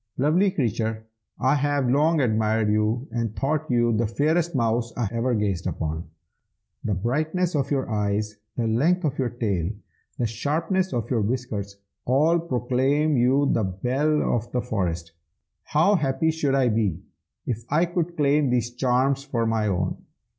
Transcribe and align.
'Lovely 0.17 0.49
creature, 0.49 1.05
I 1.39 1.53
have 1.53 1.87
long 1.87 2.21
admired 2.21 2.71
you, 2.71 3.07
and 3.11 3.35
thought 3.35 3.69
you 3.69 3.95
the 3.95 4.07
fairest 4.07 4.55
mouse 4.55 4.91
I 4.97 5.07
ever 5.11 5.35
gazed 5.35 5.67
upon. 5.67 6.05
The 6.83 6.95
brightness 6.95 7.53
of 7.55 7.69
your 7.69 7.87
eyes, 7.87 8.39
the 8.55 8.65
length 8.65 9.03
of 9.05 9.19
your 9.19 9.29
tail, 9.29 9.69
the 10.17 10.25
sharpness 10.25 10.91
of 10.91 11.11
your 11.11 11.21
whiskers, 11.21 11.77
all 12.05 12.39
proclaim 12.39 13.15
you 13.15 13.51
the 13.53 13.63
belle 13.63 14.23
of 14.35 14.51
the 14.51 14.61
forest. 14.63 15.11
How 15.65 15.93
happy 15.95 16.31
should 16.31 16.55
I 16.55 16.69
be, 16.69 17.03
if 17.45 17.63
I 17.69 17.85
could 17.85 18.17
claim 18.17 18.49
these 18.49 18.71
charms 18.71 19.23
for 19.23 19.45
my 19.45 19.67
own! 19.67 20.03